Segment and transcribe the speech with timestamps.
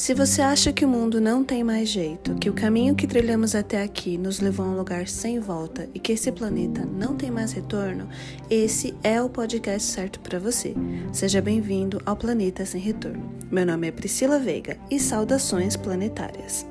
[0.00, 3.54] Se você acha que o mundo não tem mais jeito, que o caminho que trilhamos
[3.54, 7.30] até aqui nos levou a um lugar sem volta e que esse planeta não tem
[7.30, 8.08] mais retorno,
[8.48, 10.74] esse é o podcast certo para você.
[11.12, 13.30] Seja bem-vindo ao Planeta Sem Retorno.
[13.50, 16.66] Meu nome é Priscila Veiga e saudações planetárias.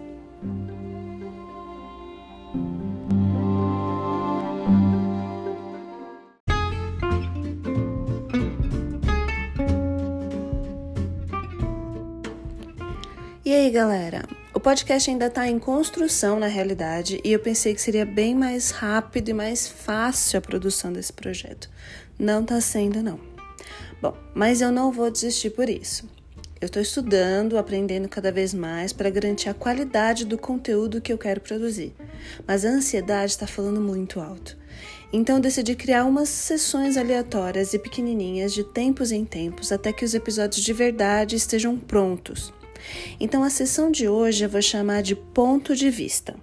[13.50, 14.28] E aí, galera?
[14.54, 18.70] O podcast ainda está em construção na realidade e eu pensei que seria bem mais
[18.70, 21.68] rápido e mais fácil a produção desse projeto.
[22.20, 23.20] Não está sendo, não.
[24.00, 26.08] Bom, mas eu não vou desistir por isso.
[26.62, 31.18] Eu estou estudando, aprendendo cada vez mais para garantir a qualidade do conteúdo que eu
[31.18, 31.96] quero produzir.
[32.47, 34.56] Mas a ansiedade está falando muito alto.
[35.11, 40.13] Então decidi criar umas sessões aleatórias e pequenininhas de tempos em tempos até que os
[40.13, 42.53] episódios de verdade estejam prontos.
[43.19, 46.35] Então, a sessão de hoje eu vou chamar de ponto de vista.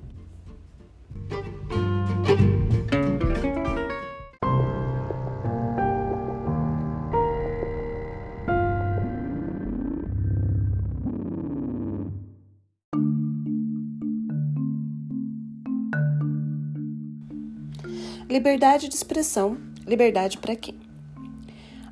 [18.29, 20.86] Liberdade de expressão, liberdade para quem?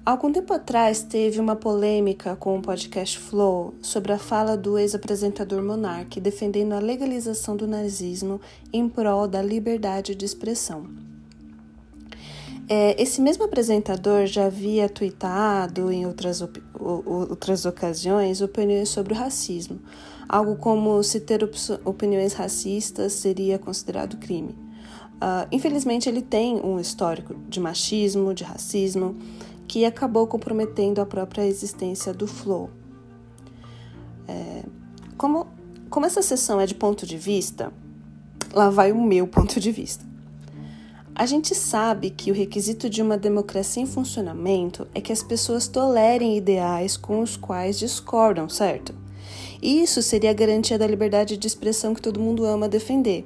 [0.05, 5.63] Algum tempo atrás teve uma polêmica com o podcast Flow sobre a fala do ex-apresentador
[5.63, 8.39] Monark defendendo a legalização do nazismo
[8.71, 10.85] em prol da liberdade de expressão.
[12.69, 16.47] É, esse mesmo apresentador já havia tweetado em outras,
[16.79, 19.81] outras ocasiões opiniões sobre o racismo,
[20.29, 21.43] algo como se ter
[21.83, 24.55] opiniões racistas seria considerado crime.
[25.15, 29.17] Uh, infelizmente, ele tem um histórico de machismo, de racismo
[29.67, 32.71] que acabou comprometendo a própria existência do flow.
[34.27, 34.65] É,
[35.17, 35.47] como,
[35.91, 37.73] como essa sessão é de ponto de vista,
[38.53, 40.05] lá vai o meu ponto de vista.
[41.17, 45.69] A gente sabe que o requisito de uma democracia em funcionamento é que as pessoas
[45.69, 48.93] tolerem ideais com os quais discordam, certo?
[49.63, 53.25] Isso seria a garantia da liberdade de expressão que todo mundo ama defender.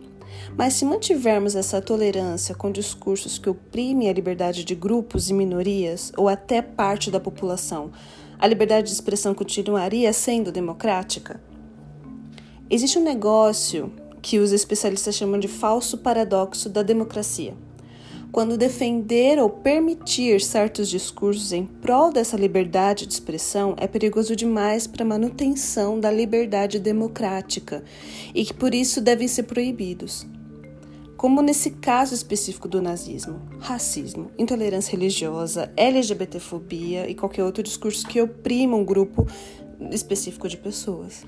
[0.56, 6.12] Mas se mantivermos essa tolerância com discursos que oprimem a liberdade de grupos e minorias,
[6.16, 7.90] ou até parte da população,
[8.38, 11.40] a liberdade de expressão continuaria sendo democrática?
[12.70, 17.54] Existe um negócio que os especialistas chamam de falso paradoxo da democracia.
[18.30, 24.86] Quando defender ou permitir certos discursos em prol dessa liberdade de expressão é perigoso demais
[24.86, 27.82] para a manutenção da liberdade democrática
[28.34, 30.26] e que por isso devem ser proibidos.
[31.16, 38.20] Como nesse caso específico do nazismo, racismo, intolerância religiosa, LGBTfobia e qualquer outro discurso que
[38.20, 39.26] oprima um grupo
[39.90, 41.24] específico de pessoas.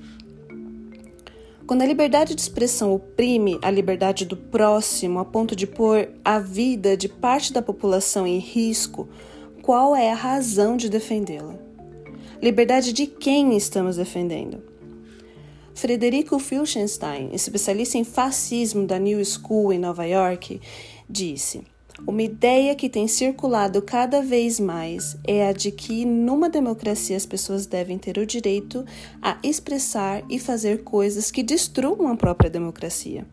[1.67, 6.39] Quando a liberdade de expressão oprime a liberdade do próximo a ponto de pôr a
[6.39, 9.07] vida de parte da população em risco,
[9.61, 11.55] qual é a razão de defendê-la?
[12.41, 14.63] Liberdade de quem estamos defendendo?
[15.73, 20.59] Frederico Filchenstein, especialista em fascismo da New School em Nova York,
[21.09, 21.63] disse:
[22.07, 27.25] uma ideia que tem circulado cada vez mais é a de que numa democracia as
[27.25, 28.83] pessoas devem ter o direito
[29.21, 33.25] a expressar e fazer coisas que destruam a própria democracia.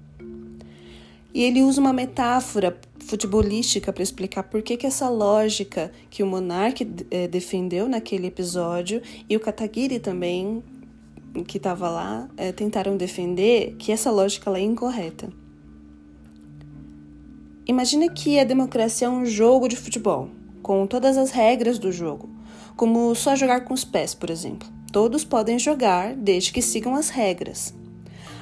[1.33, 6.27] E ele usa uma metáfora futebolística para explicar por que, que essa lógica que o
[6.27, 10.63] monarca eh, defendeu naquele episódio e o Kataguiri também,
[11.47, 15.31] que estava lá, eh, tentaram defender, que essa lógica é incorreta.
[17.71, 20.31] Imagine que a democracia é um jogo de futebol,
[20.63, 22.27] com todas as regras do jogo,
[22.75, 24.67] como só jogar com os pés, por exemplo.
[24.91, 27.75] Todos podem jogar desde que sigam as regras.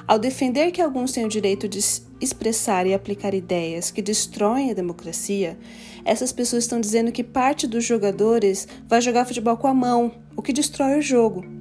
[0.07, 1.77] Ao defender que alguns têm o direito de
[2.21, 5.59] expressar e aplicar ideias que destroem a democracia,
[6.05, 10.41] essas pessoas estão dizendo que parte dos jogadores vai jogar futebol com a mão, o
[10.41, 11.56] que destrói o jogo.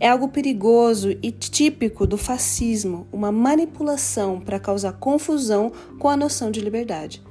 [0.00, 6.50] É algo perigoso e típico do fascismo, uma manipulação para causar confusão com a noção
[6.50, 7.22] de liberdade.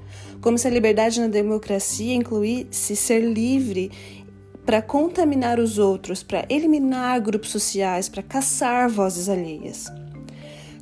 [0.42, 3.92] Como se a liberdade na democracia incluísse ser livre
[4.65, 9.92] para contaminar os outros, para eliminar grupos sociais, para caçar vozes alheias.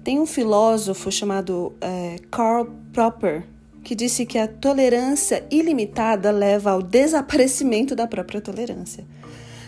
[0.04, 3.44] Tem um filósofo chamado é, Karl Popper
[3.84, 9.06] que disse que a tolerância ilimitada leva ao desaparecimento da própria tolerância.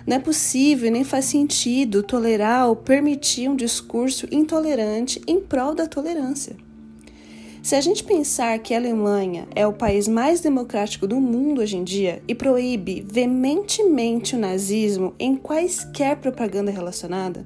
[0.06, 5.88] Não é possível nem faz sentido tolerar ou permitir um discurso intolerante em prol da
[5.88, 6.56] tolerância.
[7.62, 11.78] Se a gente pensar que a Alemanha é o país mais democrático do mundo hoje
[11.78, 17.46] em dia e proíbe veementemente o nazismo em quaisquer propaganda relacionada,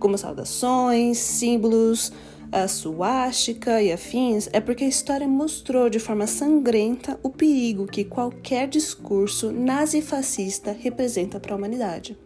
[0.00, 2.12] como saudações, símbolos,
[2.54, 8.04] a suástica e afins, é porque a história mostrou de forma sangrenta o perigo que
[8.04, 12.16] qualquer discurso nazifascista representa para a humanidade.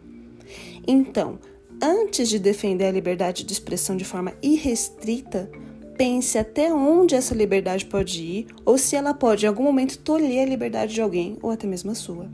[0.86, 1.38] Então,
[1.82, 5.50] antes de defender a liberdade de expressão de forma irrestrita,
[5.96, 10.46] pense até onde essa liberdade pode ir ou se ela pode em algum momento tolher
[10.46, 12.28] a liberdade de alguém ou até mesmo a sua.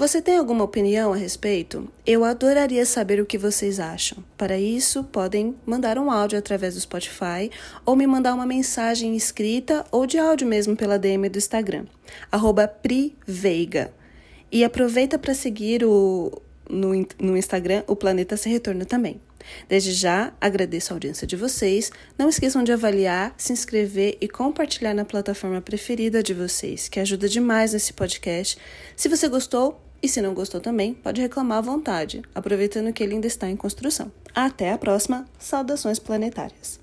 [0.00, 1.86] Você tem alguma opinião a respeito?
[2.06, 4.24] Eu adoraria saber o que vocês acham.
[4.34, 7.50] Para isso, podem mandar um áudio através do Spotify
[7.84, 11.84] ou me mandar uma mensagem escrita ou de áudio mesmo pela DM do Instagram,
[12.80, 13.92] priveiga.
[14.50, 16.32] E aproveita para seguir o,
[16.66, 19.20] no, no Instagram o Planeta Se Retorno também.
[19.68, 21.92] Desde já, agradeço a audiência de vocês.
[22.16, 27.28] Não esqueçam de avaliar, se inscrever e compartilhar na plataforma preferida de vocês, que ajuda
[27.28, 28.56] demais nesse podcast.
[28.96, 33.14] Se você gostou, e se não gostou também, pode reclamar à vontade, aproveitando que ele
[33.14, 34.10] ainda está em construção.
[34.34, 35.26] Até a próxima!
[35.38, 36.79] Saudações planetárias!